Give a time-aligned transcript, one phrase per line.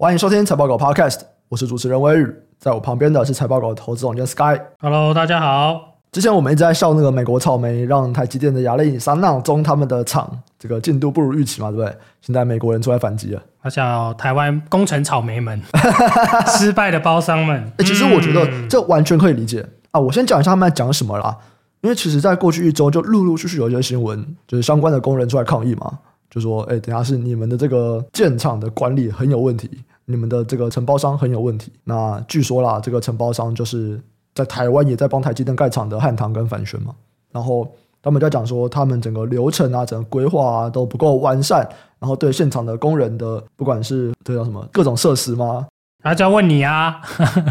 [0.00, 4.56] 欢迎收听财报狗 Podcast，我是主持人威宇，在我旁边的是财报狗投资总监 Sky。
[4.78, 5.98] Hello，大家好。
[6.12, 11.92] 之前我们一直在笑那个美国草莓，让台积电的亚利桑那州他们的厂这个进度不如预期嘛，对不对？
[12.20, 15.60] 现在美国人出来反击了，他叫台湾工程草莓们，
[16.56, 17.72] 失败的包商们。
[17.78, 19.98] 欸，其实我觉得这完全可以理解啊。
[19.98, 21.36] 我先讲一下他们在讲什么啦，
[21.80, 25.98] 因为其实在过去一周就陆陆续续有一些新闻，就是相关的工人出来抗议嘛，
[26.30, 29.70] 就说：“哎，等下是你们的这个建厂的管理很有问题，
[30.04, 34.00] 你们的这个承包商很有问题。”那据说啦，这个承包商就是。
[34.34, 36.94] 在台湾也在帮台积电盖厂的汉唐跟帆宣嘛，
[37.32, 37.68] 然后
[38.00, 45.66] 他们在讲说，他们整个流程啊、整个规划啊都不够完善，然后对现场的工人的不管是这叫什么各种设施吗？
[46.04, 47.00] 他就要问你啊，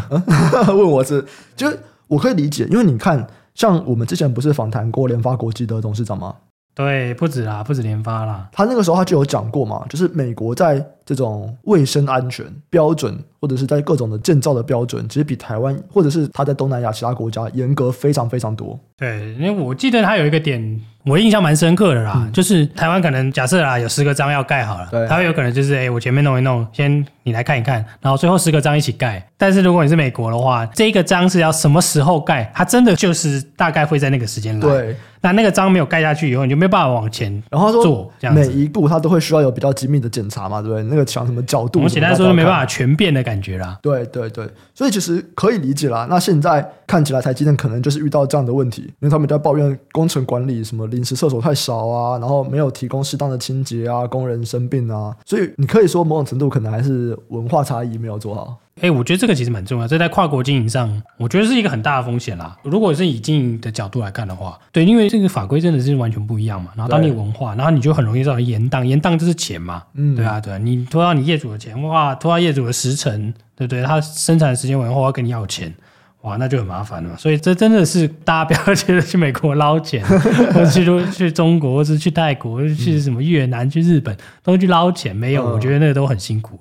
[0.69, 1.25] 问我是，
[1.57, 1.67] 就
[2.07, 6.33] 我可以理解，因为你看，像我们之前不是访谈过联发国际的董事长吗？
[6.77, 18.79] 对，不止啦，不止联发啦，他那个时候他就有讲过嘛，就是美国在这种卫生安全标准，或者是在各种的建造的标准，其实比台湾或者是他在东南亚其他国家严格非常非常多。
[18.95, 20.79] 对，因为我记得他有一个点。
[21.05, 29.25] 我印象蛮深刻的啦，嗯、就是台湾可能假设啊有十个章要盖好了，对，它会有可能就是哎、欸、我前面弄一弄，先你来看一看，然后最后十个章一起盖。
[29.37, 34.67] 但是如果你是美国的话，这一个章是要什么时候盖，它真的就是大概会在那个时间来。
[34.67, 38.47] 对，那那个章没有盖下去以后，你就没有办法往前然后做这样子。
[38.49, 40.83] 每一步他都会需要有比较精密的检查嘛，对不对？
[40.83, 43.79] 那个墙什么角度，我简单说就没办法全变的感觉啦。
[43.81, 46.05] 对对对，所以其实可以理解啦。
[46.09, 51.87] 那现在看起来台积电可能就是遇到这样的问题，因为他们在抱怨工程管理什么临时厕所太少。
[51.87, 58.57] 啊，然后没有提供适当的清洁啊，工人生病啊，所以你可以说某种程度可能还是文化差异没有做好。
[58.77, 62.55] 哎、欸，我觉得这个其实蛮重要，这在跨国经营上，我觉得是一个很大的风险啦。
[62.63, 66.71] 如果是以经营的角度来看的话，对，因为这个法规真的是完全不一样嘛。
[66.75, 69.83] 然后当地文化，然后你就很容易造成延宕，延宕就是钱嘛。
[69.95, 73.83] 嗯，对啊，对啊，你拖到你业主的钱，哇，拖到业主的时辰，对不对？
[73.83, 75.73] 他生产的时间完后要跟你要钱。
[76.21, 77.15] 哇，那就很麻烦了。
[77.15, 85.45] 所以这真的是大家不要 觉得去美国捞钱，或者去 去中国，或者去泰国，或者去什么越南、去日本，都去捞钱，没有。
[85.45, 86.59] 我觉得那个都很辛苦。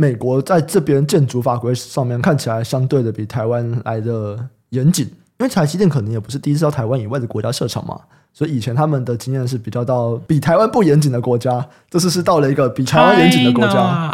[0.00, 4.38] 美国在这边建筑法规上面看起来相对的比台湾来的
[4.68, 7.98] 严谨，因为台积电可能也不是第一次到台湾以外的国家设厂嘛。
[8.32, 14.12] 所以以前他们的经验是比较到比台湾不严谨的国家，这次是到了一个比台湾严谨的国家。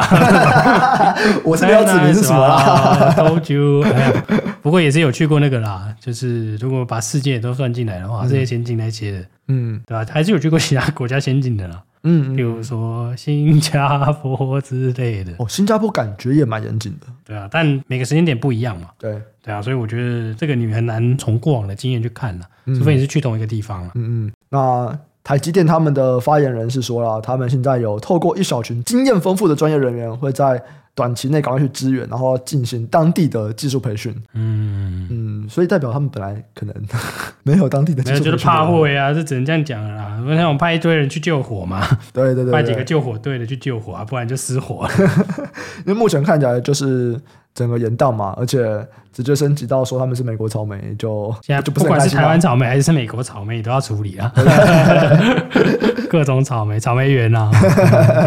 [1.45, 3.13] 我是没有指明是什么啦。
[3.15, 3.85] Told you，
[4.63, 10.07] 不过也是有去过那个啦，就是如果把世界都算进来的话，这些先进那些的，嗯，对吧？
[10.11, 11.83] 还是有去过其他国家先进的啦。
[12.05, 15.33] 嗯，比如说新加坡之类的。
[15.39, 17.07] 哦，新加坡感觉也蛮严谨的。
[17.25, 18.89] 对啊，但每个时间点不一样嘛。
[18.99, 23.91] 对，对啊，所以我觉得这个你很难从过往的经验去看了，嗯、除非你是去同一个地方了。
[23.97, 24.33] 嗯嗯。
[24.49, 30.63] 那台积电他们的发言人是说了，他们现在有透过一小群经验丰富的专业人员会在。
[30.95, 34.15] 短期内赶快去支援，然后进行当地的技术培训。
[34.33, 36.75] 嗯嗯，所以代表他们本来可能
[37.43, 40.17] 没有当地的技术培训，就是怕会啊，这只能这样讲了啦。
[40.21, 41.85] 因为像我们派一堆人去救火嘛，
[42.15, 44.91] 对对对，对，派几个救火队的去救火啊，不然就失火了。
[45.85, 47.21] 因为目前看起来就是
[47.55, 54.33] 整个延宕嘛，而且直接升级到说他们是美国草莓，就现在就不，不管是台湾草莓还是美国草莓，你都要处理啊。
[56.09, 57.51] 各种草莓，草莓园啊，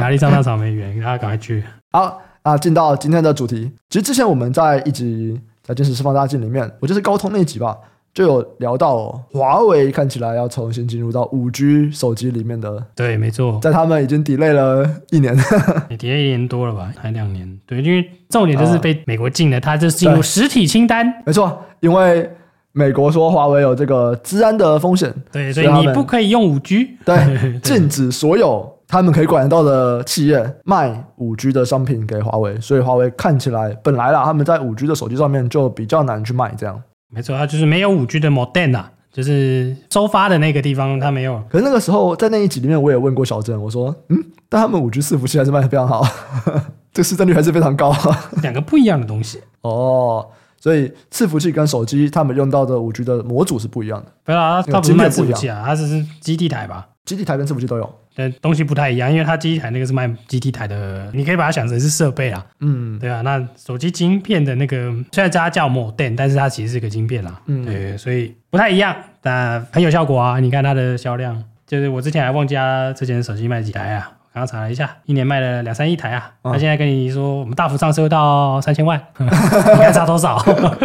[0.02, 1.64] 亚利桑那草莓园，大家赶快去。
[1.94, 2.22] 好。
[2.50, 7.76] 那进到今天的主题，其实之前我们在一集在《金石释放大镜》里面，我就是高通那集吧，
[8.14, 12.82] 就有聊到华为看起来要重新进入到五 G 手机里面的。
[12.96, 15.38] 对，没错，在他们已经 delay 了一年，
[16.00, 17.60] delay 一年多了吧，还两年。
[17.66, 21.06] 对，因为重点就是被美国禁了，它就进入实体清单。
[21.26, 22.32] 没错，因为
[22.72, 28.77] 美国说华为有这个治安的风险，对，所以你不可以用五 G，对， 禁止所有。
[28.88, 36.82] 他们可以管得到的企业卖五 G 的商品给华为，所以华为看起来本来啦，他们在五 G 的手机上面就比较难去卖这样。
[37.10, 41.42] 没错，它就是没有五 G 的 modem 啊，就是收发的那个地方它没有。
[41.50, 46.06] 可是那个时候在那一集里面，我也问过小郑，我说，嗯，但他们五 G 伺服器还是卖的非常好，
[46.94, 47.94] 这市占率还是非常高。
[48.42, 50.26] 两个不一样的东西哦，
[50.60, 54.12] 所以伺服器跟手机他们用到的五 G 的模组是不一样的。
[54.26, 56.88] 对啊，它不是卖伺服器啊，它只是基地台吧？
[57.06, 62.44] 基地台跟伺服器都有，但东西不太一样，因为它基地台那个是卖基地台的，你可以把它想成是设备啦。
[62.62, 67.40] 嗯，对啊，那手机晶片的那个虽然它叫 modem，但是它其实是个晶片啦。
[67.46, 70.40] 嗯，对，所以不太一样，但很有效果啊。
[70.40, 74.14] 你看它的销量，就是我之前还忘记它之前的手机卖几台啊？
[74.34, 76.32] 刚刚查了一下，一年卖了两三亿台啊。
[76.44, 80.38] 他、嗯、现在跟你说，我们大幅上升到三千万， 你看差多少？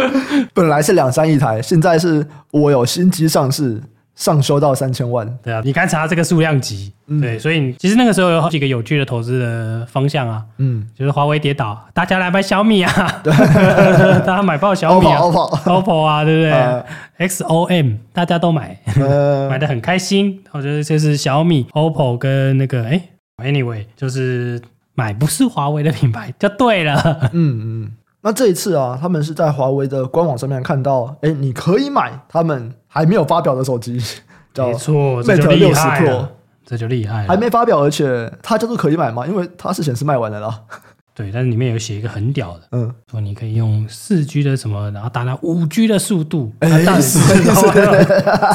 [0.53, 3.81] 本来是两三亿台，现在是我有新机上市。
[4.15, 5.27] 上修到三千万。
[5.43, 13.33] 对啊，你看查这个数量级，嗯、对，所以其实那个时候有好几个有趣的投资的方向啊，嗯，就是华为跌倒，大家来买小米啊，对，
[14.25, 15.19] 大家买爆小米啊
[15.65, 16.85] OPPO 啊，对不对、呃、
[17.19, 20.43] ？XOM 大家都买，呃、 买的很开心。
[20.51, 23.01] 我觉得就是小米、OPPO 跟那个哎
[23.37, 24.61] ，Anyway，就是
[24.93, 27.31] 买不是华为的品牌就对了。
[27.33, 27.91] 嗯嗯。
[28.23, 34.01] 那这一次啊，他们是在华为的官网上面看到，哎，你可以买他们还没有发表的手机，
[34.53, 36.27] 叫 Mate 六十 Pro，
[36.65, 39.27] 这就厉害了，还没发表，而且它叫做可以买吗？
[39.27, 40.61] 因为它是显示卖完了啦。
[41.13, 46.69] 对，但是里面有写一个很屌的，嗯，说你可以用四 G 的什么，然后达到五 G 的速度，哎，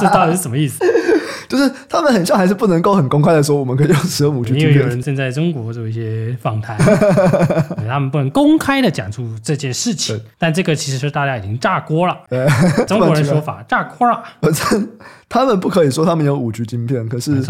[0.01, 0.83] 这到底是什么意思？
[1.49, 4.55] 就是他们很像还是不能够很公开的说，我们可以用使用五 G。
[4.55, 6.77] 因为有人正在中国做一些访谈，
[7.89, 10.21] 他们不能公开的讲出这件事情。
[10.39, 12.17] 但这个其实是大家已经炸锅了。
[12.29, 12.47] 对
[12.87, 14.23] 中国人说法 炸锅了。
[14.43, 14.89] 反正
[15.29, 17.43] 他们不可以说他们有五 G 晶片，可是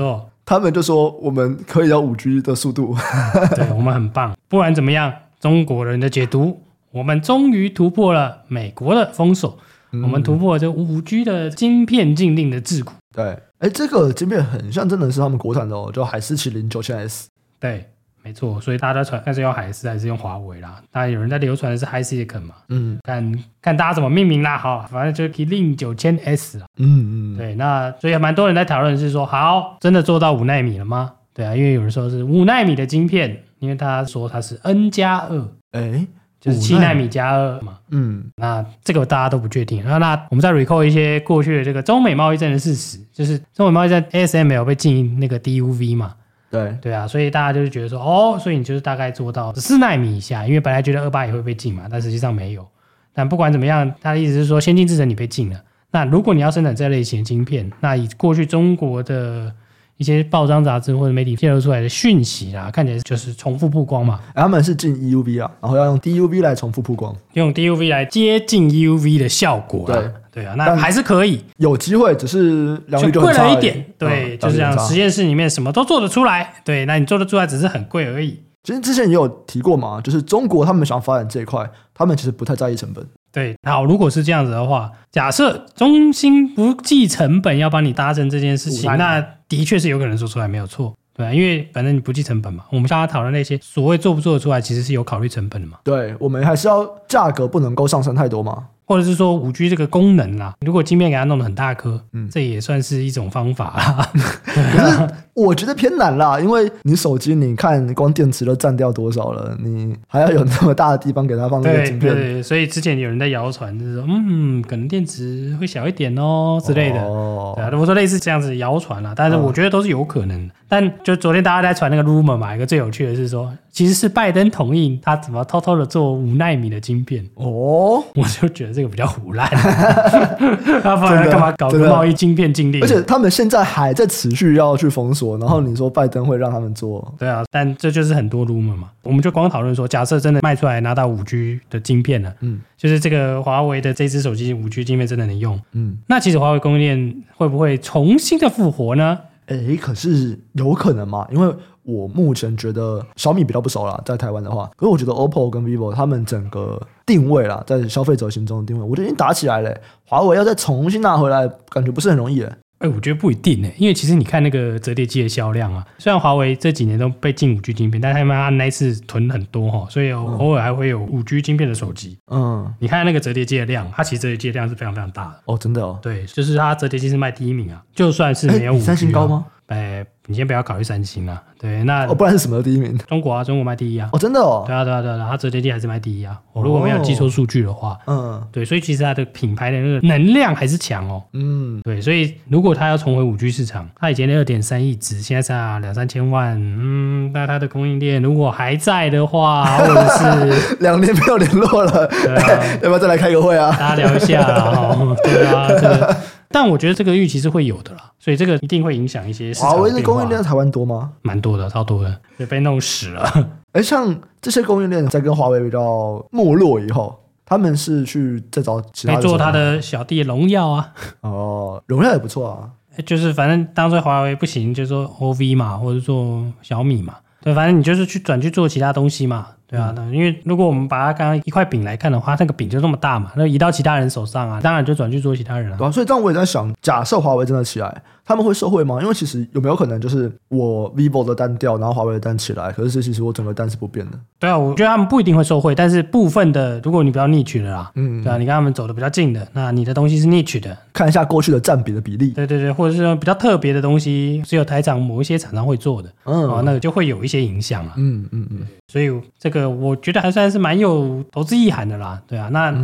[0.47, 2.97] 他们就说我们可以有五 G 的速度。
[3.57, 4.37] 对，我们很棒。
[4.49, 6.63] 不然怎么样，中国人的解读，
[6.93, 9.59] 我们终于突破了美国的封锁，
[9.93, 12.93] 嗯、我们突破了这五 G 的晶片禁令的桎梏。
[13.13, 13.37] 对。
[13.59, 17.29] 哎，这个晶片很像，真的是他们国产的哦，就海思麒麟九千 S。
[17.59, 17.89] 对，
[18.23, 20.81] 没错，所以大家在传，看是用海思还是用华为啦？
[20.93, 22.55] 当然有人在流传的是 HiSilicon 嘛。
[22.69, 26.67] 嗯，看看大家怎么命名啦，好，反正就麒麟九千 S 啦。
[26.79, 31.15] 嗯嗯，对，那所以还蛮多人在讨论是说，好，真的做到五纳米了吗？
[31.35, 35.49] 对啊，因为有人说是五纳米的晶片，因为他说它是 N 加二。
[35.73, 36.07] 哎。
[36.41, 39.83] 就是七纳米加二嘛，嗯，那这个大家都不确定。
[39.85, 46.15] 那那我们再 recall 一些过去的这个中美贸易战的事实，就是中美贸易战 ASML 被禁那个 DUV 嘛，
[46.51, 52.65] 对对啊，所以大家就是觉得说，哦，所以你就是大概做到十四纳米以下，因为本来觉得二八也会被禁嘛，但实际上没有。
[53.13, 55.61] 但不管怎么样，他的意思是说，先进制程你被禁了。
[55.91, 59.53] 那如果你要生产这类型的晶片，那以过去中国的。
[59.99, 64.19] 一些报章杂志或者媒体泄露出来的讯息啊，看起来就是重复曝光嘛。
[64.35, 69.85] 他们是进 EUV 啊，然后要用 DUV 来重复曝光，用 DUV 来接近 EUV 的效果。
[69.87, 73.85] 对对啊，那还是可以有机会，只是良率就贵了一点。
[73.99, 74.79] 对，就是这样。
[74.79, 78.41] 实验室里面什么都做得出来，对，那你做得出来只是很贵而已。
[78.63, 83.05] 其实之前也有提过嘛，就是中国他们想发展这一块，他们其实不太在意成本。
[83.33, 92.65] 对，好，如果是这样子的话，假设中心不计成本要帮你达成这件事情，那的确是有可能做出来没有错，对啊，因为反正你不计成本嘛。
[92.71, 95.79] 我们刚刚讨论那些所谓做不做得出来，其实是有考虑成本的嘛。
[95.85, 98.67] 对，我们还是要价格不能够上升太多嘛。
[98.85, 104.11] 或者是说五 G 这个功能啦，如果晶片给它弄得很大颗，嗯，这也算是一种方法啦。
[104.49, 112.13] 可是我觉得偏难啦，因为你手机你看光电池都占掉多少了，你还要有那么大的地方给它放那个晶片。
[112.13, 117.01] 对，对，所以之前有人在谣传，就是说，嗯，可能电池会小一点哦之类的。
[117.01, 120.55] 哦，对啊，我说类似这样子谣传啦，但是我觉得都是有可能的。
[120.55, 123.53] 嗯、但就昨天大家在传那个 rumor 嘛，一个最有趣的是说。
[123.71, 129.49] 其实是拜登同意他怎么偷偷的做五纳米的晶片哦，我就觉得这个比较胡烂，
[130.83, 132.83] 他不然干嘛搞个贸易晶片禁令？
[132.83, 137.05] 而且他们现在还在持续要去封锁，然后你说拜登会让他们做？
[137.11, 138.91] 嗯、对啊，但这就是很多 rumor 嘛。
[139.03, 149.19] 我们就光讨论说，假设真的卖出来拿到五 G 的晶片了，嗯，就是这个华为的这只手机五 G 晶片真的能用，嗯，那其实华为供应链会不会重新的复活呢？
[149.47, 151.55] 诶，可是有可能嘛，因为。
[151.85, 159.75] 我目前觉得小米比较不熟啦，在台湾的话，可是我觉得 OPPO 跟 VIVO 他们整个定位啦，在消费者心中的定位，我觉得已经打起来了。
[160.05, 162.53] 华为要再重新拿回来，感觉不是很容易诶。
[162.79, 172.17] 哎，我觉得不一定呢，因为其实你看那个折叠机的销量啊，虽然华为这几年都被禁五 G 晶片，但他们他那次囤很多哈，所以偶尔还会有五 G 晶片的手机。
[172.31, 175.99] 嗯，你看那个折叠机的量，它其实折叠机的量是非常非常大的哦，真的哦。
[176.01, 179.45] 对，就是它折叠机是卖第一名啊，就算是没有五 G，啊，三星高吗？
[179.69, 181.43] 哎，你先不要考虑三星啊。
[181.61, 182.97] 对，那哦，不然是什么第一名？
[183.07, 184.09] 中国啊，中国卖第一啊。
[184.13, 184.65] 哦，真的哦。
[184.67, 186.39] 对啊，对啊，对啊，它折叠机还是卖第一啊。
[186.55, 191.23] 我如果没有记错数据的话，嗯，对，所以其实它的品牌的那个能量还是强哦。
[191.35, 203.71] 嗯，对，所以如果它要重回五 G 市场，它以前的二点三亿只，现在差两三千万，嗯，那它的供应链如果还在的话，或者是 两年没有联络了，对啊， 要不要再来开个会啊？
[203.79, 204.97] 大家聊一下啊。
[205.25, 206.17] 对啊，这个。
[206.51, 209.71] 但我觉得这个预期是会有的啦，所以这个一定会影响一些市场。
[209.71, 211.13] 华为的供应链在台湾多吗？
[211.23, 213.31] 蛮多的，超多的，也被弄死了。
[213.73, 220.93] 而，像这些供应链在跟华为比较没落以后，他们是去再找其他 做他的小弟荣耀啊。
[221.21, 222.71] 哦，荣耀也不错啊。
[223.07, 227.15] 就是反正当初华为不行，就说 OV 嘛，或者做小米嘛。
[227.41, 229.49] 对，反正你就是去转去做其他东西嘛。
[229.69, 235.77] 对啊，那因为如果我们把它刚刚一块饼来看的话，那个饼就这么大嘛，那移到其他人手上啊，当然就转去做其他人了。
[235.77, 238.99] 对啊，所以这样我也在想，假设华为真的起来，他们会受惠吗？
[239.03, 244.19] 因为其实有没有可能就是我 vivo 的单掉，然后华为的单起来，可是其实我整个单是不变的。
[244.39, 252.31] 对啊，我觉得他们不一定会受惠，但是部分的，如果你比较 niche 的啦，嗯，对啊，你跟他们走的比较近的，那你的东西是 niche 的，看一下过去的占比的比例。
[252.31, 257.93] 对对对，或者是说比较特别的东西，只有台厂某一些厂商会做的，嗯，啊，那个就会有一些影响了。
[257.97, 260.49] 嗯嗯嗯，所以这个我觉得还算。
[260.51, 262.75] 是蛮有投资意涵的啦，对啊，那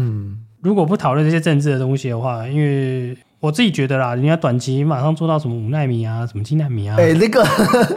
[0.60, 7.42] 如果不讨论这些政治的东西的话，因为我自己觉得啦，人家短期马上做到什么五纳米啊，什么七纳米啊，哎、欸，那个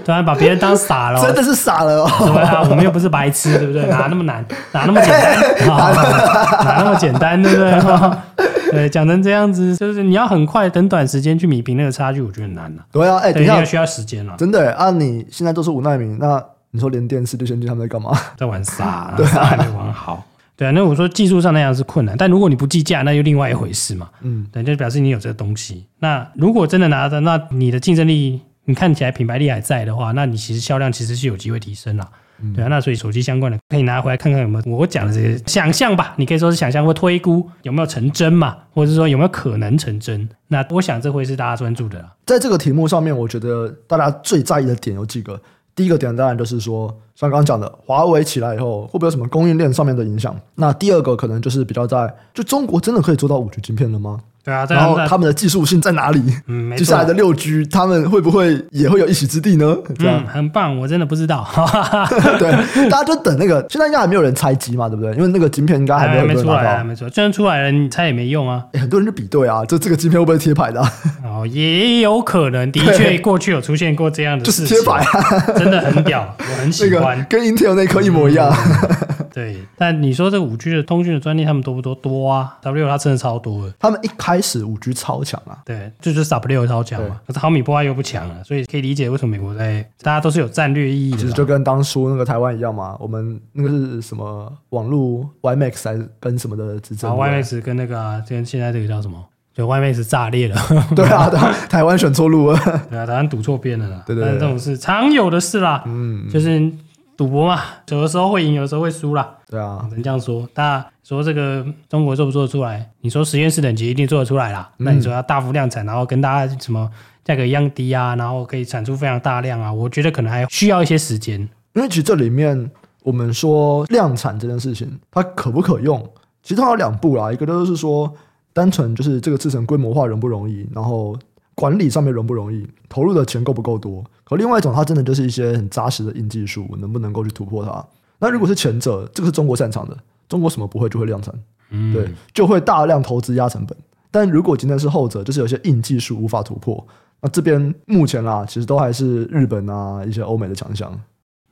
[0.05, 3.85] 突然把别人当傻了， 真的是傻了哦，对啊，我们又不是白痴，对不对？
[3.87, 8.71] 哪那么难，哪那么简单，哪那么简单，对不对？
[8.71, 12.83] 对，讲成这样子，就是你要很快等短时间去弭平那个差距，我觉得很难呐。
[12.89, 16.41] 对啊，哎、欸，等一下需要时间了，真的啊，你现在都是五纳米，那。
[16.71, 18.11] 你说连电视对先进他们在干嘛？
[18.37, 20.25] 在玩沙， 对啊，还没玩好。
[20.55, 24.09] 对啊，那我说技术上那样是困难，但如果你不计价，那就另外一回事嘛。
[24.21, 25.85] 嗯，对，就表示你有这个东西。
[25.99, 32.09] 那如果真的拿着，那你的竞争力，你看起来品牌力还在的话，那你其实销量其实是有机会提升了。
[32.39, 36.13] 嗯、对啊，那所以手机相关的可以拿回来看看有没有我讲的这些想象吧。
[36.17, 40.27] 你可以说是想象或推估有没有成真嘛，或者是说有没有可能成真？
[40.47, 42.11] 那我想这会是大家专注的啦。
[42.25, 45.39] 在这个题目上面，我觉得大家最在意的点有几个。
[45.77, 50.35] 第一个点当然就是说，像刚刚讲的，华为起来以后会不会有什么供应链上面的影响？
[50.55, 54.19] 那第二个可能就是比较在，就中国真的可以做到五 G 晶片了吗？
[54.47, 56.23] 对啊，然后他们的技术性在哪里？
[56.47, 59.75] 嗯，接下来的六 G 他们会不会也会有一席之地呢？
[59.99, 61.45] 这样、嗯、很棒，我真的不知道。
[62.39, 65.13] 对，大家就等那个，现在应该还没有人拆机嘛，对不对？
[65.15, 67.09] 因为那个晶片应该还没有出来，还没出来。
[67.09, 68.63] 就算出来了，你拆也没用啊。
[68.71, 70.93] 欸、很多人就比对啊，就这个晶片会不会贴牌的、啊？
[71.25, 78.49] 哦，也有可能，的确过去有出现过这样的事情，就是贴牌、啊，真的很屌，我很喜欢，那个、跟 Intel 那颗一模一样。
[78.49, 81.93] 嗯对，但你说这五 G 的通讯的专利，他们多不多？
[81.93, 83.73] 多啊！W 它真的超多的。
[83.77, 87.21] 他们一开始五 G 超强啊，对，就是 W 超强嘛。
[87.27, 91.17] 可是毫米波又不强了，所以可以理解为什么美国在大家都是有战略意义的。
[91.17, 97.11] 其实就跟当初那个台湾一样嘛，我们那个是什么网络 WiMAX 还是跟什么的之争？
[97.11, 99.23] 啊，WiMAX 跟那个啊，跟现在这个叫什么？
[99.53, 100.55] 就 WiMAX 炸裂了。
[100.95, 101.39] 对啊，对，
[101.69, 102.59] 台湾选错路了。
[102.89, 104.01] 对啊，台湾赌错边了啦。
[104.07, 105.83] 对对，对，但这种事常有的事啦。
[105.85, 106.71] 嗯，就是。
[107.17, 107.59] 赌博嘛，
[107.89, 109.27] 有的时候会赢，有的时候会输啦。
[109.49, 110.47] 对啊，只能这样说。
[110.53, 112.87] 那说这个中国做不做得出来？
[113.01, 114.69] 你说实验室等级一定做得出来啦。
[114.77, 116.87] 嗯、那你说要大幅量产，然后跟大家什么
[117.23, 119.73] 价格一样低啊，然后可以产出非常大量啊？
[119.73, 121.39] 我觉得可能还需要一些时间。
[121.73, 122.69] 因为其实这里面
[123.01, 125.99] 我们说量产这件事情，它可不可用？
[126.43, 128.13] 其实它有两步啦，一个就是说
[128.53, 131.17] 单纯就是这个制成规模化容不容易，然后。
[131.59, 134.03] 管理上面容不容易，投入的钱够不够多？
[134.23, 137.83] 可另外一种，它真的就是一些很扎实的硬技术，能不能够去突破它？
[138.19, 139.97] 那如果是前者，这个是中国擅长的，
[140.29, 141.33] 中国什么不会就会量产，
[141.71, 143.75] 嗯，对，就会大量投资压成本。
[144.11, 146.85] 但如果今天是后者，就是有些硬技术无法突破，
[147.21, 150.91] 那这边目前啦，其实都还是日本啊一些欧美的强项。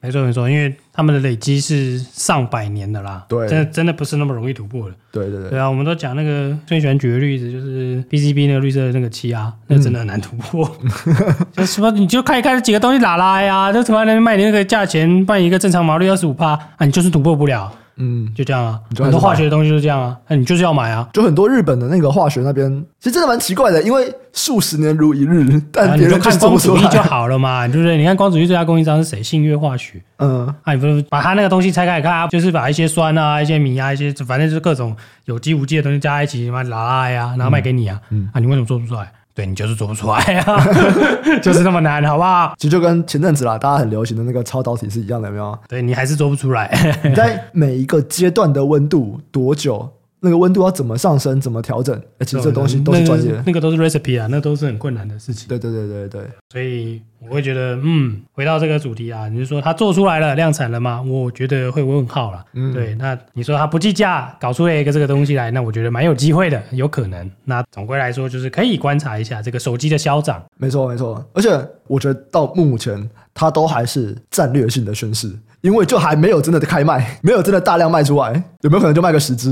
[0.05, 4.95] 没错没错，因为他们的累积是上百年的啦，对，真的真的不是那么容易突破的。
[5.11, 10.69] 对对对，对啊，我们都讲那个最喜欢举的例子，就是 PCB 那个绿色的那个漆啊，那、真的很难突破。
[10.83, 11.15] 嗯、
[11.53, 13.73] 就什么你就看一看这几个东西哪来呀？
[13.73, 17.71] 就突然能卖你那个价钱，卖一个正常毛利二十五趴，啊，你就是突破不了。
[17.97, 21.07] 嗯，就这样啊，很多化学的东西就是这样啊，那你就是要买啊。
[21.13, 27.97] 就很多日本的那个化学那边，其实真的蛮奇怪的，因为数十年如一日，但别人就看光主义就好了嘛，对不对？
[27.97, 29.23] 你看光主义最大供应商是谁？
[29.23, 30.01] 信越化学。
[30.17, 37.99] 嗯，啊，你不是把它那个东西拆开来看，就是把一些酸啊、一些米啊、一些反正就是各种有机无机的东西加在一起，什么拉拉呀，然后卖给你啊。
[38.09, 39.11] 嗯，啊，你为什么做不出来？
[39.35, 40.65] 对，你就是做不出来啊，
[41.43, 42.55] 就是那么难，好不好？
[42.57, 45.59] 其实就跟前阵子啦，大家很流行的那个超导体是一样的，有没有？
[45.67, 46.71] 对，你还是做不出来。
[47.03, 49.91] 你在每一个阶段的温度多久？
[50.25, 51.39] 那个温度要怎么上升？
[51.39, 51.95] 怎么调整？
[52.17, 55.47] 哎，其实这东西都是专业的，那个都是 recipe 啊，那都是很困难的事情。
[55.47, 56.21] 对对对对对。
[56.51, 60.99] 所以我会觉得，嗯，回到这个主题啊，你是说它做出来了，量产了吗？
[61.03, 62.43] 我觉得会问号了。
[62.53, 62.95] 嗯，对。
[62.95, 67.29] 那你说它不计价搞出来一个这个东西来，那我觉得蛮有机会的，有可能。
[67.43, 70.43] 那总归来说，就是可以观察一下这个手机的消长。
[70.57, 71.49] 没错没错，而且
[71.85, 75.31] 我觉得到目前，它都还是战略性的宣示。
[75.65, 78.31] 因为就还没有真的开卖，没有真的大量卖出来，
[78.61, 79.51] 有没有可能就卖个十只？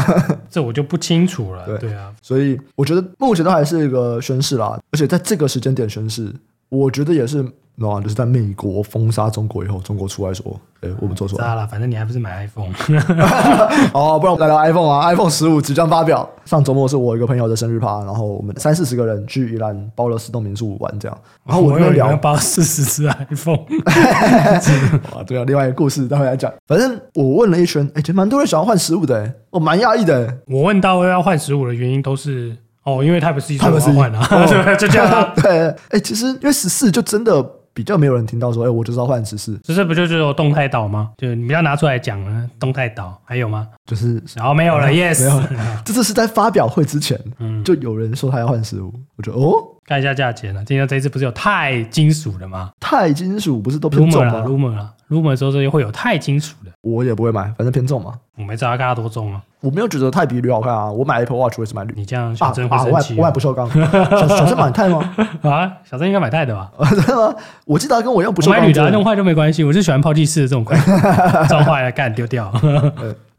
[0.50, 1.64] 这我就不清楚了。
[1.64, 6.30] 对，对啊，所以我觉得目前都还是一个宣示啦，而且在这个时间点宣示，
[6.74, 7.44] 我觉得也是。
[7.76, 10.44] 那就是在美国封杀中国以后，中国出来说
[10.80, 12.70] ：“哎、欸，我们做错了。”了，反正你还不是买 iPhone。
[13.92, 16.30] 哦，不然我们来聊 iPhone 啊！iPhone 十五即将发表。
[16.44, 21.18] 上周末是我一个朋友的生日趴，然后我们三四十个人去宜兰包了四栋民宿玩，这样。
[21.44, 23.58] 然后我就聊包四十只 iPhone。
[25.12, 26.52] 哇，对啊，另外一个故事待会来讲。
[26.68, 30.32] 反正我问了一圈，哎、欸，其实蛮多人想要换十五的、欸，我蛮讶异的。
[30.46, 35.32] 我问到要换十五的原因都是哦，因为 Type C 他们是换啊， 对， 就这样啊。
[35.36, 37.44] 对，哎、欸，其实因为十四就真的。
[37.76, 41.10] 比较没有人听到说，哎、欸，我就是要换十四，十四不就只有动态岛吗？
[41.18, 43.66] 就你不要拿出来讲了，动态岛还有吗？
[43.84, 45.82] 就是然后、哦、没有了、嗯、，yes，没有了。
[45.84, 50.64] 这次是在发表会之前，嗯，就有人说他要换十五，我觉得哦，看一下价钱了。
[50.64, 52.70] 今天这一次不是有钛金属的吗？
[52.80, 58.14] 钛金属不是都偏重吗？Rumor 啊，Rumor 说这里会有钛金属的，我也不会买，反正偏重嘛。
[58.36, 59.40] 我没知道它看它多重啊。
[59.60, 61.94] 我没有觉得钛比铝好看啊，我买 Apple Watch 我也是买铝。
[61.96, 63.18] 你这样小郑会生气、啊啊。
[63.18, 65.14] 我买不锈钢，小 小郑买钛吗？
[65.42, 66.70] 啊，小郑应该买钛的吧？
[66.90, 67.34] 真的吗？
[67.64, 68.60] 我记得他跟我用不锈钢。
[68.60, 70.78] 买铝的弄坏都没关系，我是喜欢抛弃式的这种快，
[71.48, 72.52] 撞坏了干丢掉。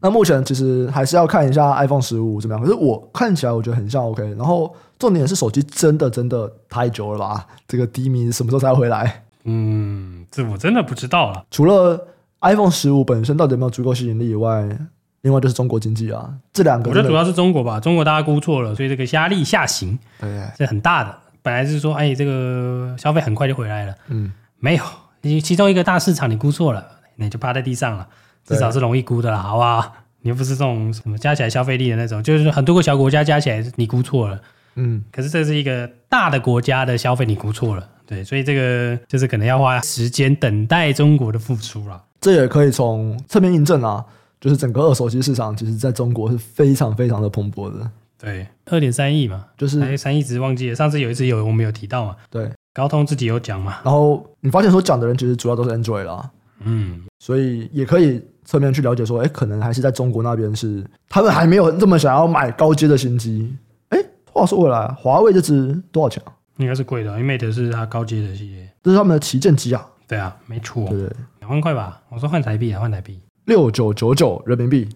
[0.06, 2.64] 那目前其实还是要看一下 iPhone 十五怎么样。
[2.64, 4.22] 可是我看起来我觉得很像 OK。
[4.38, 7.44] 然后重点是手机真的真的太久了吧？
[7.66, 9.24] 这个低迷什么时候才回来？
[9.42, 11.44] 嗯，这我真的不知道了。
[11.50, 12.06] 除了
[12.42, 14.78] iPhone 十五本身到底有没有足够吸引力以外。
[15.22, 21.12] 另外就是中国经济啊，这两个我觉得主要是中国吧，中国大家估错了，所以这个压力下行，对，是很大的。
[21.42, 24.84] 本来是说，哎，这个消费很快就回来了，嗯，没有，
[25.22, 26.86] 你其中一个大市场你估错了，
[27.16, 28.06] 你就趴在地上了，
[28.46, 29.92] 至少是容易估的啦，好不好？
[30.22, 34.40] 你又不是这种什么加起来消费力的那种，就是很多个小国家加起来你估错了，
[34.76, 42.02] 嗯，可是这是一个大的国家的消费你估错了，对，所以这个就是可能要花时间等待中国的付出了。
[42.20, 44.04] 这也可以从侧面印证啊。
[44.38, 47.90] 就是整个二手机市场，其实在中国是非常非常的蓬勃的。
[48.18, 50.74] 对，二点三亿嘛，就是三亿，只是忘记了。
[50.74, 53.78] 上次有一次有我们有提到嘛，对，高通自己有讲嘛。
[53.82, 63.54] 然后你发现说讲的人其实主要都是 Android 啦，嗯，所以也可以侧面去了解说，哎，可能还是在中国那边是他们还没有这么想要买高阶的新机。
[63.90, 63.98] 哎，
[64.32, 66.32] 话说回来，华为这支多少钱啊？
[66.56, 69.86] 应该是贵的，因为 Mate 是它高阶的系列，这是他们的旗舰机啊。
[70.08, 71.00] 对啊，没错，对，
[71.40, 72.00] 两万块吧？
[72.08, 73.20] 我说换台币啊，换台币。
[73.44, 74.88] 六九九九人民币，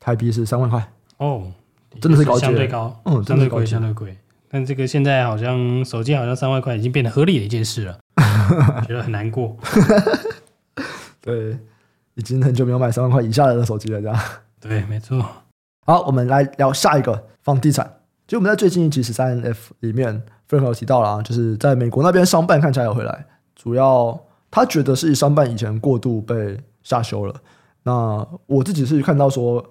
[0.00, 0.82] 台币是三万块
[1.18, 1.52] 哦，
[2.00, 4.16] 真的是高，相对高，嗯，相对贵，相对贵。
[4.50, 7.98] 但这个现在好像手机好像三万块已经变得合理的一件事了，
[8.88, 9.56] 觉得很难过。
[11.20, 11.58] 对，
[12.14, 14.20] 已经很久没有买三万块以下的手机了，这样。
[14.60, 15.24] 对，没错。
[15.86, 17.98] 好，我们来聊下一个房地产。
[18.26, 24.18] 就我们在最近一期十三 F 里面，Frank 有提到了，就是在美国那边商办看起来有回来，主要
[24.50, 27.34] 他觉得是商办以前过度被下修了。
[27.82, 29.62] 那我自己是看到说，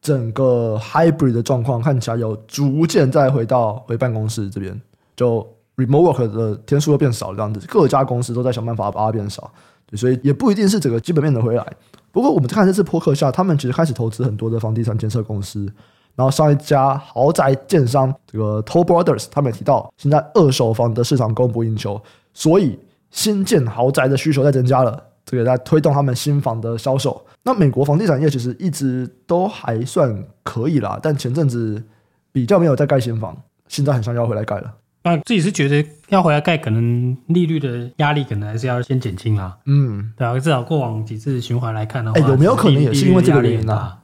[0.00, 4.80] 整个 hybrid 的状况看起来有逐渐再回到回办公室这边，
[5.14, 5.46] 就
[5.76, 9.48] remote work 的天数又变少了，这样子，各家公司都在想办法把它变少，
[9.94, 11.66] 所以也不一定是整个基本面的回来。
[12.10, 15.70] 不过我们看这次波克下，他们其实开始投资很多的房地产建设公司，
[16.14, 22.00] 然后上一家豪宅建商这个 Toll Brothers，他们也提到，现在二手房的市场供不应求，
[22.32, 22.78] 所以
[23.10, 25.02] 新建豪宅的需求在增加了。
[25.26, 27.20] 这个在推动他们新房的销售。
[27.42, 31.82] 那美国房地产业其实一直都还算可以啦，但前阵子
[32.30, 34.72] 比较没有在盖新房，现在很像要回来盖了。
[35.06, 39.56] 那自己是觉得要回来盖，可能利率的压力可能还是要先减轻啦。
[39.64, 43.96] 嗯，对啊，至少过往几次循环来看的话，有没有可能也是因为这个原因啊？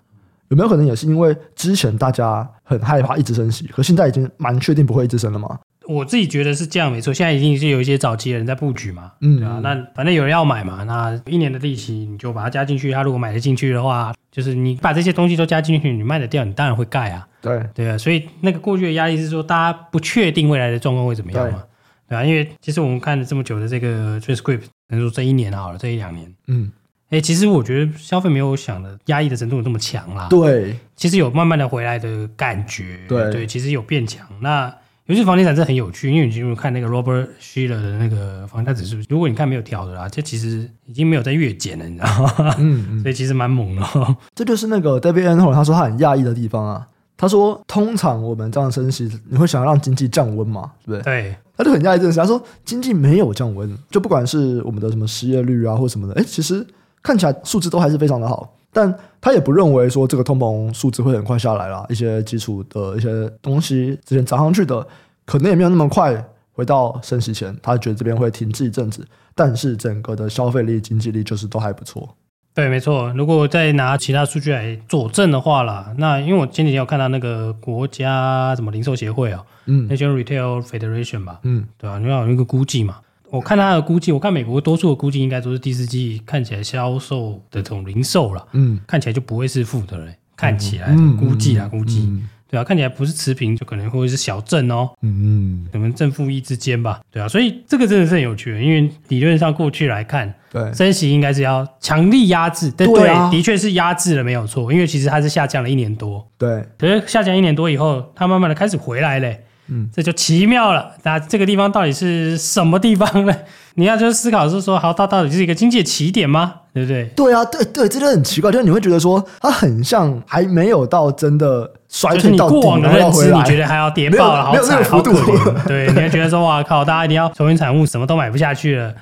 [0.53, 5.59] 有没有可能也是因为之前大家很害怕一直升息，可现在已经蛮确定不会一直升了吗？
[5.87, 7.13] 我自己觉得是这样，没错。
[7.13, 9.61] 现在已经是有一些早期的人在布局嘛，嗯，对啊。
[9.63, 12.93] 那反正有人要买嘛，那一年的利息你就把它加进去。
[12.93, 17.27] 他如果买得进去的话，就是你把这些东西都加进去，你卖得掉，你当然会盖啊。
[17.41, 21.63] 对对啊，所以那个过去的压力是说，大家不确定未来的状况会怎么样嘛，
[22.09, 22.25] 对，对啊。
[22.25, 26.71] 因为其实我们看了这么久的这个 Transcript，可能说这一年好了，这一两年，嗯，
[27.13, 30.29] 哎，其实我觉得消费没有想的压抑的程度有这么强啦。
[30.31, 32.99] 对，其实有慢慢的回来的感觉。
[33.07, 34.27] 对对，其实有变强。
[34.41, 42.55] 那尤其房地产这很有趣，因为你进入看那个 Robert Shiller 的那个房价指数，如果你看没有调的啦，这其实已经没有在月减了，你知道吗？
[42.59, 43.87] 嗯，嗯，所以其实蛮猛的。
[44.35, 46.89] 这就是那个 David Einhorn 他说他很讶异的地方啊。
[47.15, 50.73] 他说，通常我们这样升息，你会想要让经济降温嘛？
[50.85, 51.13] 对不对？
[51.23, 51.37] 对。
[51.57, 56.67] 他就很讶异这件事，他说经济没有降温，就不管是我们的什么失业率啊或什么的，哎，其实
[57.03, 58.57] 看起来数字都还是非常的好。
[58.75, 64.87] 但他也不认为说这个通膨数字会很快下来啦，一些基础的一些东西之前涨上去的，
[65.27, 67.55] 可能也没有那么快回到升息前。
[67.63, 72.17] 他觉得这边会停滞一阵子，但是整个的消费力、经济力就是都还不错。
[72.55, 73.13] 对，没错。
[73.15, 81.99] 如果再拿其他数据来佐证的话啦，那因为我前几天有看到那个国家什么零售协会啊，嗯，National Retail Federation 吧，嗯，对吧、啊？
[81.99, 82.97] 你要有一个估计嘛。
[83.33, 92.07] 我看他的估计，我看美国多数的估计应该都是第四季看起来销售的这种零售了，嗯，看起来就不会是负的了，看起来估计啊，估计。
[92.49, 97.01] 对啊，看起来不是持平，就可能会是小正哦，嗯嗯，可能正负一之间吧。
[97.11, 109.43] 对啊，所以这个真的是很有趣的，因为理论上过去来看，对，升息应该是要强力压制，对对，啊、的确是压制了没有错，因为其实它是下降了一年多，对，可是下降一年多以后，它慢慢的开始回来嘞。
[109.69, 110.93] 嗯，这就奇妙了。
[111.05, 113.35] 那这个地方到底是什么地方呢？
[113.77, 116.55] 你要就是思考是说，好，它到底是一个经济的起点吗？
[116.75, 117.05] 对不对？
[117.17, 125.67] 对啊，对对，真的很奇怪，就是你会觉得说，它很像还没有到真的衰退到，就是你过往的认知，你觉得还要跌爆了，好惨，好可怜。
[125.67, 128.93] 对，你会觉得说，哇靠，大家一定要重新产物，什么都买不下去了。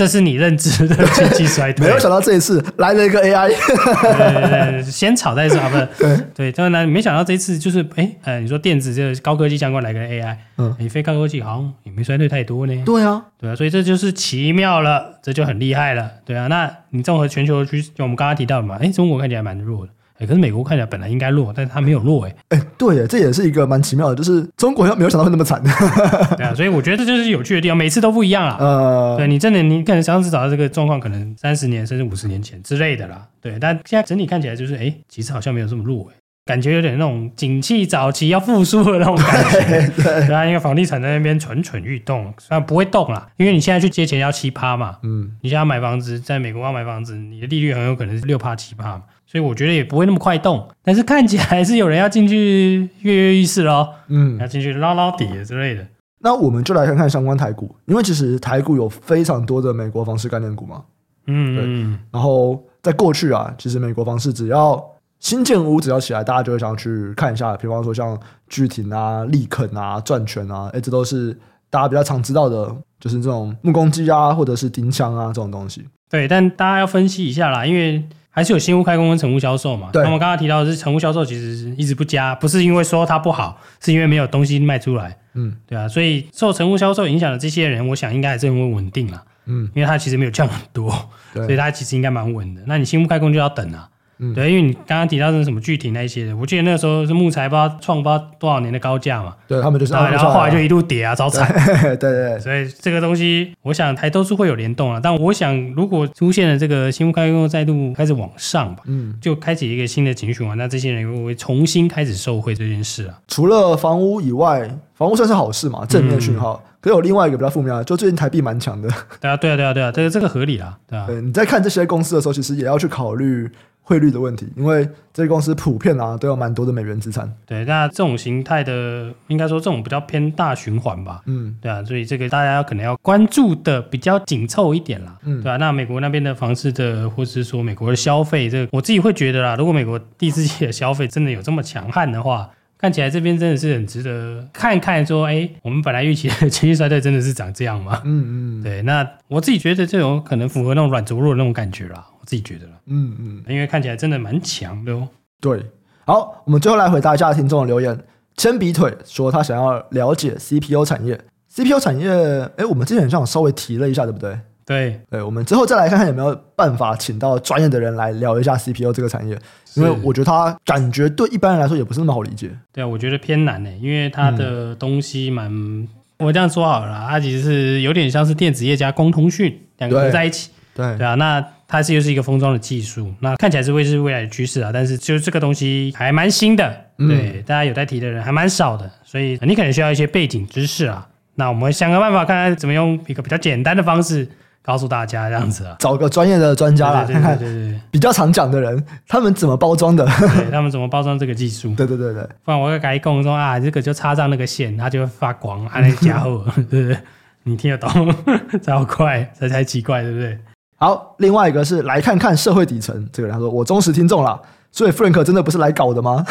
[0.00, 1.84] 这是你认知的经济衰退。
[1.86, 5.88] 没有想到这一次来了一个 AI，对对对，先炒再说， 不是？
[5.98, 12.82] 对对，当然没想到这一次就是，哎，呃，你说电子这个高科技相关来个 AI，嗯，你非高科技好像也没衰退太多呢。
[12.86, 16.46] 对啊，对啊，所以这就是奇妙了，这就很厉害了，对啊。
[16.46, 19.92] 那你综合全球趋势，就我们刚刚提到的嘛，哎，中国看起来蛮弱的。
[20.26, 25.62] 可是美国看起来本来应该弱，但是它没有弱，哎，哎，对，这也是一个蛮奇妙的，就是中国要没有想到会那么惨，
[26.36, 28.56] 对啊，所以我觉得这就是有趣的地方，每次都不一样啦。
[28.60, 36.14] 呃，对你真的，你可能上次找到这个状况，可能三十年甚至五十年前之类的啦，对，但现在整体看起来就是，哎，其实好像没有这么弱，哎，
[36.50, 49.02] 感觉有点那种景气早期要复苏的那种感觉，对，对啊，因为房地产在那边蠢蠢欲动，虽然不会动啦，因为你现在去借钱要七趴嘛，嗯，你现在买房子，在美国要买房子，你的利率很有可能是六趴七趴嘛。
[49.26, 55.86] 所以我觉得也不会那么快动，但是看起来还是有人要进去跃跃欲试喽，嗯，要进去捞捞底之类的。
[56.18, 60.82] 那我们就来看看相关台股，因为其实台股有非常多的美国房市概念股嘛，
[61.28, 61.98] 嗯，对。
[62.10, 64.84] 然后在过去啊，其实美国房市只要
[65.20, 71.38] 新建屋只要起来，大家就会想要去看一下，比方说像巨庭啊、立肯啊、转圈啊，哎，这都是
[71.70, 75.86] 大家比较常知道的，就是这种木工机啊，或者是钉枪啊这种东西。
[76.10, 78.04] 对，但大家要分析一下啦，因为。
[78.32, 79.90] 还是有新屋开工跟成屋销售嘛？
[79.92, 80.00] 对。
[80.02, 85.18] 那我们刚刚提到的是成屋销售，其实一直不佳，不是因为说它不好，是因为没有东西卖出来。
[85.34, 89.20] 嗯，对啊，所以受成屋销售影响的这些人，我想应该还是很稳定啦。
[89.46, 90.88] 嗯，因为它其实没有降很多，
[91.34, 92.62] 所以它其实应该蛮稳的。
[92.66, 93.88] 那你新屋开工就要等啊。
[94.20, 101.50] 嗯，对，因为你刚刚提到是什么具体那一些的，我记得那个时候是木材不知道创不知道多少年的高价嘛，对他们就是，然后后来就一路跌啊，遭惨。
[101.82, 105.00] 对对对，所以这个东西，我想还都是会有联动啊。
[105.02, 113.18] 但我想，如果出现了这个新屋开工再度开始往上吧，嗯，就开启一个新的情绪循环，那这些人会不会重新开始受惠这件事啊？
[113.26, 116.62] 除了房屋以外，房屋算是好事嘛，正面讯号。
[116.62, 118.88] 嗯、可是有另外一个比较负面的，就最近台币蛮强的。
[119.18, 121.06] 对啊，对啊，对啊，对啊，这个这个合理啦，对啊。
[121.06, 123.50] 对，你在看这些公司的时候，其实也要去考虑。
[123.90, 127.28] 汇率的问题，因为这些公司普遍啊都有蛮多的美元资产。
[127.44, 131.20] 对，那这种形态的，应该说这种比较偏大循环吧。
[131.26, 135.18] 嗯，对啊，所以这个大家可能要关注的比较紧凑一点啦。
[135.24, 142.48] 嗯，对啊，那美国那边的房市的，或是说美国的消费，这个我自己会觉得啦，如果美国第四季的消费真的有这么强悍的话，
[142.78, 145.04] 看起来这边真的是很值得看看。
[145.04, 148.00] 说，哎，我们本来预期的经济衰退真的是长这样吗？
[148.04, 152.06] 嗯嗯，对，那我自己觉得这种可能符合那种软着陆的那种感觉啦。
[152.26, 155.08] 自己觉得了，嗯嗯，因为看起来真的蛮强的哦。
[155.40, 155.64] 对，
[156.06, 157.98] 好，我们最后来回答一下听众的留言。
[158.36, 162.08] 铅笔腿说他想要了解 CPU 产业，CPU 产业，
[162.56, 164.38] 哎，我们之前好像稍微提了一下，对不对？
[164.64, 169.36] 对，对，我们之后再来看看有没有办法请到专业的人来聊一下 CPU 这个产业，
[169.74, 172.50] 因为我觉得它感觉对一般人来说也不是那么好理解。
[172.72, 180.50] 对啊，我觉得偏难呢，因为它的东西蛮，嗯、我这样说好了，它其实是有点像是电子业加工通讯两个合在一起。
[180.74, 181.44] 对，对啊，那。
[181.70, 191.06] 它是又是一个封装的技术，那看起来是会是未来的趋势啊，但是就是这个东西还蛮新的，对，嗯、大家有在提的人还蛮少的，所以你可能需要一些背景知识啊。
[191.36, 194.28] 那我们想个办法，看看怎么用一个比较简单的方式
[194.62, 206.98] 告诉大家这样子啊，找个专业的专家啦对对对，比较常讲的人，他们怎么包装的，对， 他们怎么包装这个技术，对对对对，不然我会改工说啊，这个就插上那个线，它就会发光，啊，那个家伙， 对不对？
[207.44, 208.14] 你听得懂？
[208.60, 210.36] 超快，这才奇怪，对不对？
[210.82, 213.06] 好，另外一个是来看看社会底层。
[213.12, 214.40] 这个人他说：“我忠实听众了，
[214.72, 216.24] 所以 Frank 真的不是来搞的吗？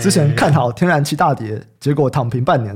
[0.00, 2.74] 之前看好天然气大跌，结果躺平半年；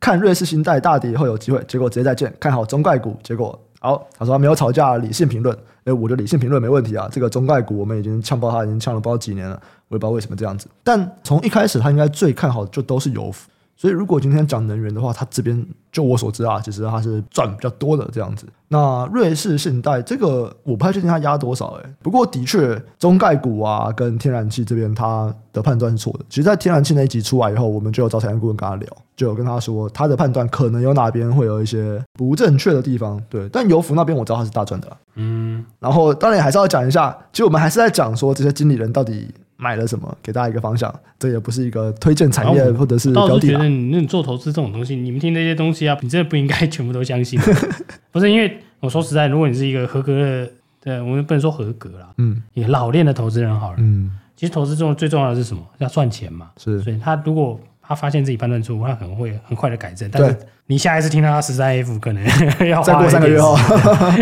[0.00, 2.34] 看瑞士信贷大跌以后有机会，结果直接再见。
[2.40, 4.02] 看好中概股，结果好。
[4.18, 5.54] 他说他没有吵架，理性评论。
[5.84, 7.06] 诶，我的理性评论没问题啊。
[7.12, 9.54] 这个中概股我们已经呛爆他，已经呛了不知道几年了，
[9.88, 10.66] 我也不知道为什么这样子。
[10.82, 13.50] 但从一开始他应该最看好的就都是油服。
[13.80, 18.44] 所以如果今天讲能源的话，它这边就我所知啊，其实它是赚比较多的这样子。
[18.66, 26.24] 那瑞士信贷这个我不太确定它压多少诶、欸，不过的确中概股啊跟天然气这边它的判断是错的。
[26.28, 33.22] 其实，在天然气那一集出来以后，我们就有找财经顾问跟他聊，就有跟他说他的判断可能有哪边会有一些不正确的地方。
[33.30, 34.96] 对，但油服那边我知道他是大赚的。
[35.14, 39.32] 嗯，然后当然还是要讲一下，其实我们还是在讲说这些经理人到底。
[39.58, 40.16] 买了什么？
[40.22, 43.34] 给大家一个方向，这也不是一个推荐产业或者是标的。
[43.34, 47.38] 我倒是觉得你那做投资这种东西，你们听那些东西啊，你真的不应该全部都相信。
[48.10, 55.62] 不是因为我说实在，如果你是一个合格的，对，我们不能说合格啦，嗯，一个老练的投资人好了，嗯，其实投资中最重要的是什么？
[55.78, 56.80] 要赚钱嘛，是。
[56.80, 60.08] 所以他如果他发现自己判断错误，他可能会很快的改正。
[60.12, 62.22] 但是你下一次听到他十三 F，可能
[62.68, 63.56] 要再过三个月后，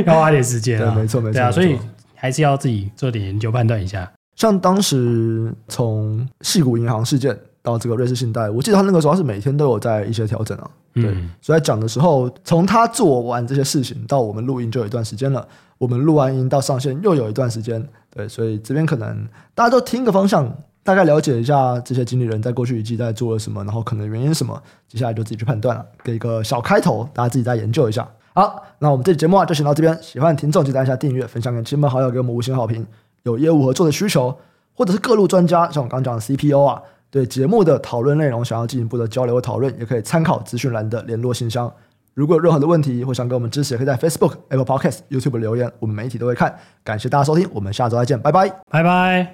[0.06, 0.94] 要花点时间啊。
[0.94, 1.34] 对，没错没错。
[1.34, 1.76] 对啊，所以
[2.14, 4.10] 还是要自己做点研究，判断一下。
[4.36, 10.70] 像当时从矽谷银行事件到这个瑞士信贷，我记得他那个时候是每天都有在一些调整啊。
[10.94, 15.46] 对，嗯、所以在讲的时候，从他做完这些事情到我们录音就有一段时间了，
[15.76, 17.86] 我们录完音到上线又有一段时间。
[18.14, 20.50] 对，所以这边可能大家都听个方向，
[20.82, 25.84] 大概了解一下这些经理人在过去一季在做了什么，然后可能原因是什么，接下来就自己去判断了。
[26.02, 28.08] 给一个小开头，大家自己再研究一下。
[28.34, 32.86] 好，那我们这期节目啊就先到这边，喜欢的听众记得按下订阅，分享给亲朋好友，给我们五星好评。
[33.26, 34.34] 有业务合作的需求，
[34.72, 41.70] 或者是各路专家，像我刚讲的 CPO 啊，对节目的讨论内容想要进一步的交流和讨论，也可以参考资讯栏的联络信箱。
[42.14, 46.54] 如果有任何的问题或想给我们支持，可以在 Facebook、Apple Podcast、YouTube 留言，我们媒体都会看。
[46.82, 49.24] 感谢大家收听，我们下周再见，拜拜，拜拜。